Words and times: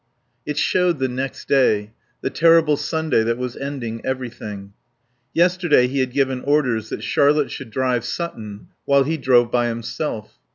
It 0.47 0.57
showed 0.57 0.97
the 0.97 1.07
next 1.07 1.47
day, 1.47 1.91
the 2.21 2.31
terrible 2.31 2.75
Sunday 2.75 3.21
that 3.21 3.37
was 3.37 3.55
ending 3.55 4.03
everything. 4.03 4.73
Yesterday 5.31 5.85
he 5.85 5.99
had 5.99 6.11
given 6.11 6.41
orders 6.41 6.89
that 6.89 7.03
Charlotte 7.03 7.51
should 7.51 7.69
drive 7.69 8.03
Sutton 8.03 8.69
while 8.85 9.03
he 9.03 9.15
drove 9.17 9.51
by 9.51 9.67
himself. 9.67 10.39